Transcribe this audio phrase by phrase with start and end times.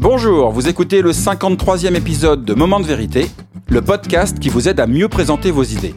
[0.00, 3.26] Bonjour, vous écoutez le 53e épisode de Moment de vérité,
[3.68, 5.92] le podcast qui vous aide à mieux présenter vos idées.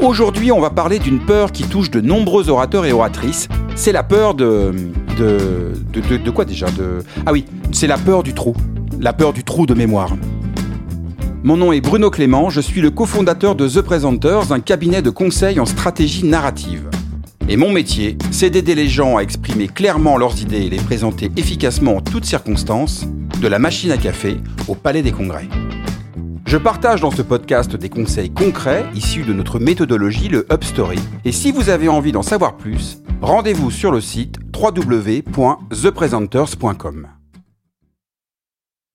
[0.00, 3.46] Aujourd'hui, on va parler d'une peur qui touche de nombreux orateurs et oratrices.
[3.76, 4.72] C'est la peur de
[5.16, 6.66] de, de, quoi déjà.
[7.24, 8.52] Ah oui, c'est la peur du trou.
[8.98, 10.16] La peur du trou de mémoire.
[11.44, 15.10] Mon nom est Bruno Clément, je suis le cofondateur de The Presenters, un cabinet de
[15.10, 16.90] conseil en stratégie narrative.
[17.48, 21.30] Et mon métier, c'est d'aider les gens à exprimer clairement leurs idées et les présenter
[21.36, 23.06] efficacement en toutes circonstances,
[23.40, 24.36] de la machine à café
[24.68, 25.48] au palais des congrès.
[26.46, 30.98] Je partage dans ce podcast des conseils concrets issus de notre méthodologie, le Upstory.
[31.24, 37.08] Et si vous avez envie d'en savoir plus, rendez-vous sur le site www.thepresenters.com.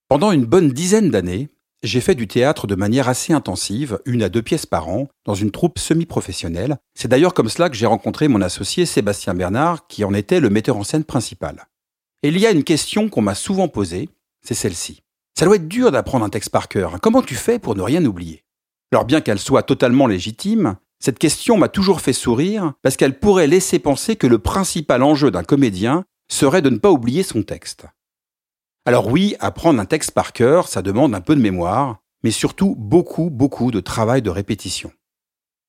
[0.10, 1.50] Pendant une bonne dizaine d'années,
[1.82, 5.36] j'ai fait du théâtre de manière assez intensive, une à deux pièces par an, dans
[5.36, 6.78] une troupe semi-professionnelle.
[6.94, 10.50] C'est d'ailleurs comme cela que j'ai rencontré mon associé Sébastien Bernard, qui en était le
[10.50, 11.68] metteur en scène principal.
[12.24, 14.10] Et il y a une question qu'on m'a souvent posée,
[14.46, 15.02] c'est celle-ci.
[15.38, 17.00] Ça doit être dur d'apprendre un texte par cœur.
[17.02, 18.46] Comment tu fais pour ne rien oublier?
[18.92, 23.48] Alors bien qu'elle soit totalement légitime, cette question m'a toujours fait sourire parce qu'elle pourrait
[23.48, 27.86] laisser penser que le principal enjeu d'un comédien serait de ne pas oublier son texte.
[28.86, 32.76] Alors oui, apprendre un texte par cœur, ça demande un peu de mémoire, mais surtout
[32.78, 34.92] beaucoup, beaucoup de travail de répétition.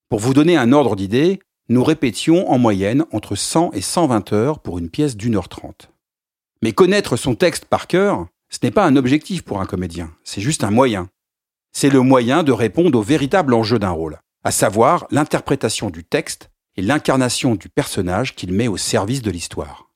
[0.09, 4.61] Pour vous donner un ordre d'idée, nous répétions en moyenne entre 100 et 120 heures
[4.61, 5.91] pour une pièce d'une heure trente.
[6.63, 10.41] Mais connaître son texte par cœur, ce n'est pas un objectif pour un comédien, c'est
[10.41, 11.09] juste un moyen.
[11.73, 16.51] C'est le moyen de répondre au véritable enjeu d'un rôle, à savoir l'interprétation du texte
[16.77, 19.91] et l'incarnation du personnage qu'il met au service de l'histoire.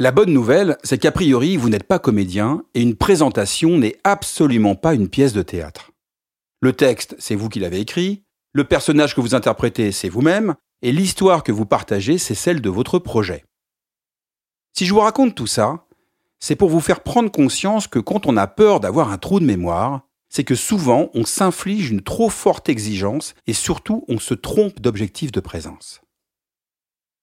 [0.00, 4.74] La bonne nouvelle, c'est qu'a priori, vous n'êtes pas comédien et une présentation n'est absolument
[4.74, 5.92] pas une pièce de théâtre.
[6.60, 10.92] Le texte, c'est vous qui l'avez écrit, le personnage que vous interprétez, c'est vous-même, et
[10.92, 13.44] l'histoire que vous partagez, c'est celle de votre projet.
[14.76, 15.83] Si je vous raconte tout ça,
[16.46, 19.46] c'est pour vous faire prendre conscience que quand on a peur d'avoir un trou de
[19.46, 24.78] mémoire, c'est que souvent on s'inflige une trop forte exigence et surtout on se trompe
[24.78, 26.02] d'objectif de présence.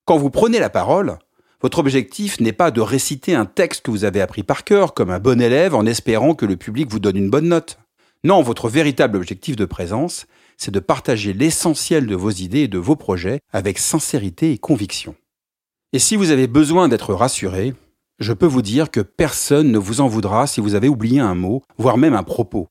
[0.06, 1.20] Quand vous prenez la parole,
[1.60, 5.10] votre objectif n'est pas de réciter un texte que vous avez appris par cœur comme
[5.10, 7.78] un bon élève en espérant que le public vous donne une bonne note.
[8.24, 12.78] Non, votre véritable objectif de présence, c'est de partager l'essentiel de vos idées et de
[12.78, 15.14] vos projets avec sincérité et conviction.
[15.92, 17.74] Et si vous avez besoin d'être rassuré,
[18.22, 21.34] je peux vous dire que personne ne vous en voudra si vous avez oublié un
[21.34, 22.68] mot, voire même un propos.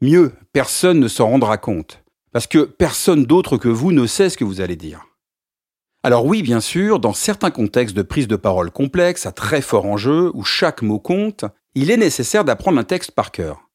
[0.00, 4.36] Mieux, personne ne s'en rendra compte, parce que personne d'autre que vous ne sait ce
[4.36, 5.04] que vous allez dire.
[6.02, 9.86] Alors oui, bien sûr, dans certains contextes de prise de parole complexe, à très fort
[9.86, 11.44] enjeu, où chaque mot compte,
[11.74, 13.70] il est nécessaire d'apprendre un texte par cœur.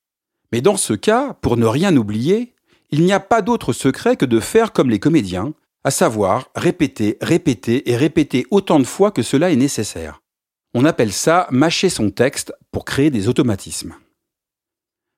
[0.52, 2.54] Mais dans ce cas, pour ne rien oublier,
[2.92, 5.54] il n'y a pas d'autre secret que de faire comme les comédiens,
[5.84, 10.22] à savoir répéter, répéter et répéter autant de fois que cela est nécessaire.
[10.74, 13.96] On appelle ça mâcher son texte pour créer des automatismes.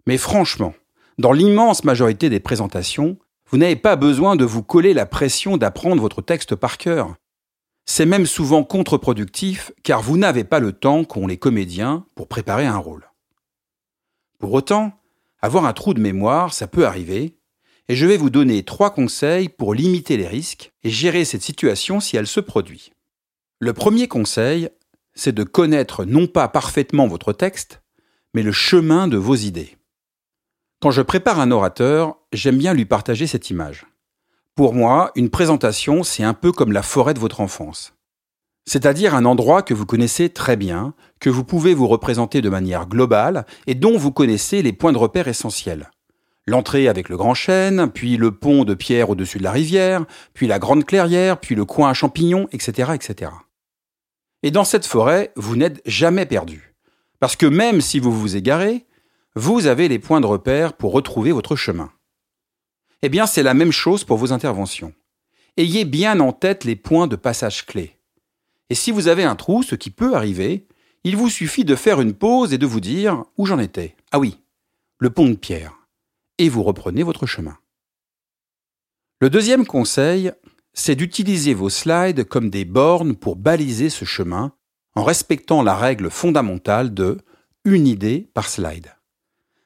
[0.08, 0.74] Mais franchement,
[1.18, 3.18] dans l'immense majorité des présentations,
[3.50, 7.16] vous n'avez pas besoin de vous coller la pression d'apprendre votre texte par cœur.
[7.86, 12.66] C'est même souvent contre-productif car vous n'avez pas le temps qu'ont les comédiens pour préparer
[12.66, 13.10] un rôle.
[14.40, 14.94] Pour autant,
[15.42, 17.36] avoir un trou de mémoire, ça peut arriver,
[17.90, 22.00] et je vais vous donner trois conseils pour limiter les risques et gérer cette situation
[22.00, 22.94] si elle se produit.
[23.60, 24.70] Le premier conseil,
[25.14, 27.82] c'est de connaître non pas parfaitement votre texte,
[28.34, 29.78] mais le chemin de vos idées.
[30.82, 33.86] Quand je prépare un orateur, j'aime bien lui partager cette image.
[34.56, 37.94] Pour moi, une présentation, c'est un peu comme la forêt de votre enfance.
[38.66, 42.88] C'est-à-dire un endroit que vous connaissez très bien, que vous pouvez vous représenter de manière
[42.88, 45.90] globale et dont vous connaissez les points de repère essentiels.
[46.48, 50.48] L'entrée avec le grand chêne, puis le pont de pierre au-dessus de la rivière, puis
[50.48, 53.32] la grande clairière, puis le coin à champignons, etc., etc.
[54.44, 56.74] Et dans cette forêt, vous n'êtes jamais perdu.
[57.20, 58.86] Parce que même si vous vous égarez,
[59.36, 61.92] vous avez les points de repère pour retrouver votre chemin.
[63.02, 64.94] Eh bien, c'est la même chose pour vos interventions.
[65.58, 67.98] Ayez bien en tête les points de passage clés.
[68.70, 70.68] Et si vous avez un trou, ce qui peut arriver,
[71.04, 73.96] il vous suffit de faire une pause et de vous dire où j'en étais.
[74.12, 74.40] Ah oui,
[74.98, 75.74] le pont de pierre.
[76.38, 77.58] Et vous reprenez votre chemin.
[79.20, 80.32] Le deuxième conseil,
[80.74, 84.54] c'est d'utiliser vos slides comme des bornes pour baliser ce chemin
[84.96, 87.18] en respectant la règle fondamentale de
[87.66, 88.96] une idée par slide.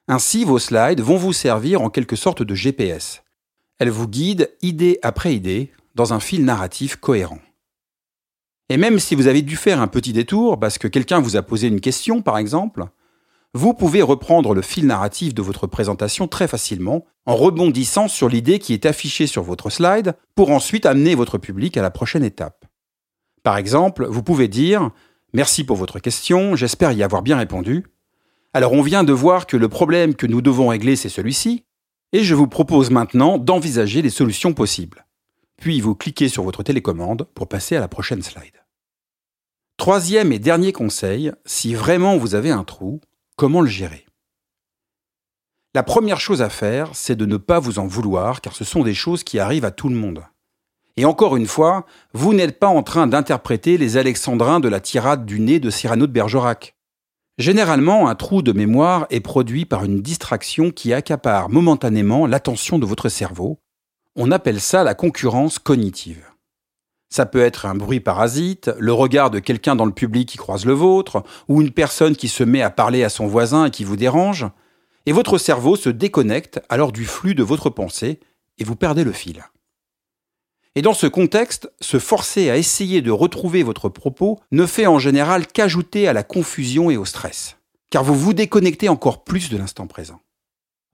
[0.08, 3.24] Ainsi, vos slides vont vous servir en quelque sorte de GPS.
[3.80, 7.40] Elles vous guident idée après idée dans un fil narratif cohérent.
[8.70, 11.42] Et même si vous avez dû faire un petit détour parce que quelqu'un vous a
[11.42, 12.86] posé une question, par exemple,
[13.56, 18.60] vous pouvez reprendre le fil narratif de votre présentation très facilement en rebondissant sur l'idée
[18.60, 22.66] qui est affichée sur votre slide pour ensuite amener votre public à la prochaine étape.
[23.44, 24.92] Par exemple, vous pouvez dire
[25.32, 27.86] Merci pour votre question, j'espère y avoir bien répondu.
[28.52, 31.64] Alors on vient de voir que le problème que nous devons régler, c'est celui-ci,
[32.12, 35.06] et je vous propose maintenant d'envisager les solutions possibles.
[35.56, 38.66] Puis vous cliquez sur votre télécommande pour passer à la prochaine slide.
[39.78, 43.00] Troisième et dernier conseil, si vraiment vous avez un trou,
[43.36, 44.06] comment le gérer?
[45.74, 48.84] La première chose à faire, c'est de ne pas vous en vouloir, car ce sont
[48.84, 50.24] des choses qui arrivent à tout le monde.
[50.98, 55.26] Et encore une fois, vous n'êtes pas en train d'interpréter les alexandrins de la tirade
[55.26, 56.78] du nez de Cyrano de Bergerac.
[57.38, 62.86] Généralement, un trou de mémoire est produit par une distraction qui accapare momentanément l'attention de
[62.86, 63.60] votre cerveau.
[64.16, 66.26] On appelle ça la concurrence cognitive.
[67.10, 70.66] Ça peut être un bruit parasite, le regard de quelqu'un dans le public qui croise
[70.66, 73.84] le vôtre, ou une personne qui se met à parler à son voisin et qui
[73.84, 74.46] vous dérange,
[75.06, 78.20] et votre cerveau se déconnecte alors du flux de votre pensée
[78.58, 79.44] et vous perdez le fil.
[80.76, 85.00] Et dans ce contexte, se forcer à essayer de retrouver votre propos ne fait en
[85.00, 87.58] général qu'ajouter à la confusion et au stress,
[87.92, 90.20] car vous vous déconnectez encore plus de l'instant présent.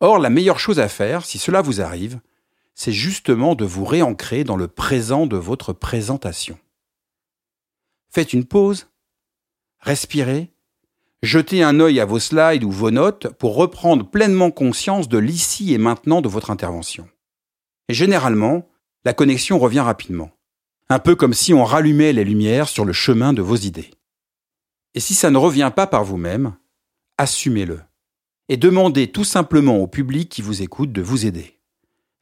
[0.01, 2.19] Or, la meilleure chose à faire, si cela vous arrive,
[2.73, 6.57] c'est justement de vous réancrer dans le présent de votre présentation.
[8.09, 8.89] Faites une pause,
[9.79, 10.51] respirez,
[11.23, 15.73] jetez un œil à vos slides ou vos notes pour reprendre pleinement conscience de l'ici
[15.73, 17.07] et maintenant de votre intervention.
[17.87, 18.67] Et généralement,
[19.05, 20.31] la connexion revient rapidement.
[20.89, 23.91] Un peu comme si on rallumait les lumières sur le chemin de vos idées.
[24.93, 26.55] Et si ça ne revient pas par vous-même,
[27.17, 27.79] assumez-le.
[28.49, 31.60] Et demandez tout simplement au public qui vous écoute de vous aider.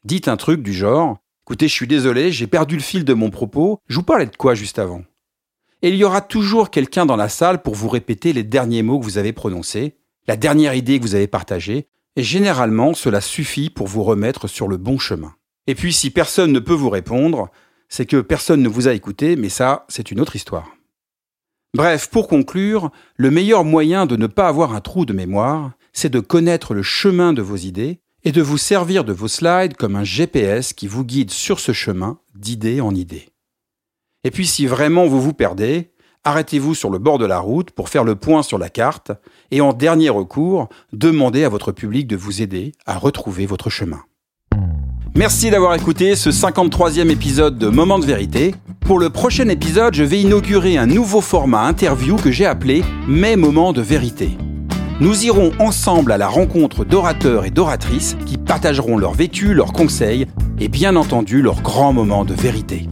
[0.05, 3.29] Dites un truc du genre Écoutez, je suis désolé, j'ai perdu le fil de mon
[3.29, 5.03] propos, je vous parlais de quoi juste avant?
[5.81, 8.99] Et il y aura toujours quelqu'un dans la salle pour vous répéter les derniers mots
[8.99, 9.97] que vous avez prononcés,
[10.27, 14.69] la dernière idée que vous avez partagée, et généralement cela suffit pour vous remettre sur
[14.69, 15.33] le bon chemin.
[15.67, 17.49] Et puis si personne ne peut vous répondre,
[17.89, 20.77] c'est que personne ne vous a écouté, mais ça, c'est une autre histoire.
[21.75, 26.09] Bref, pour conclure, le meilleur moyen de ne pas avoir un trou de mémoire, c'est
[26.09, 29.95] de connaître le chemin de vos idées et de vous servir de vos slides comme
[29.95, 33.29] un GPS qui vous guide sur ce chemin d'idée en idée.
[34.23, 35.91] Et puis si vraiment vous vous perdez,
[36.23, 39.11] arrêtez-vous sur le bord de la route pour faire le point sur la carte
[39.51, 44.01] et en dernier recours, demandez à votre public de vous aider à retrouver votre chemin.
[45.15, 48.55] Merci d'avoir écouté ce 53e épisode de Moment de vérité.
[48.81, 53.35] Pour le prochain épisode, je vais inaugurer un nouveau format interview que j'ai appelé Mes
[53.35, 54.37] moments de vérité.
[55.01, 60.27] Nous irons ensemble à la rencontre d'orateurs et d'oratrices qui partageront leur vécu, leurs conseils
[60.59, 62.89] et bien entendu leurs grands moments de vérité.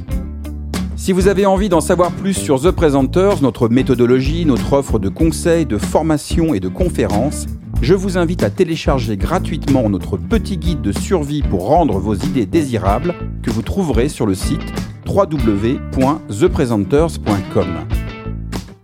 [0.95, 5.09] Si vous avez envie d'en savoir plus sur The Presenters, notre méthodologie, notre offre de
[5.09, 7.45] conseils, de formation et de conférences,
[7.81, 12.45] je vous invite à télécharger gratuitement notre petit guide de survie pour rendre vos idées
[12.45, 14.63] désirables que vous trouverez sur le site
[15.05, 17.96] www.thepresenters.com.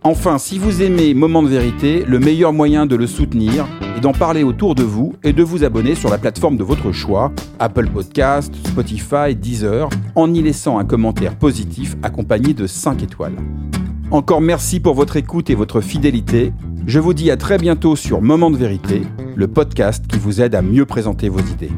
[0.05, 3.65] Enfin, si vous aimez Moment de vérité, le meilleur moyen de le soutenir
[3.95, 6.91] est d'en parler autour de vous et de vous abonner sur la plateforme de votre
[6.91, 13.38] choix, Apple Podcast, Spotify, Deezer, en y laissant un commentaire positif accompagné de 5 étoiles.
[14.11, 16.51] Encore merci pour votre écoute et votre fidélité.
[16.85, 19.03] Je vous dis à très bientôt sur Moment de vérité,
[19.38, 21.71] le podcast qui vous aide à mieux présenter vos idées.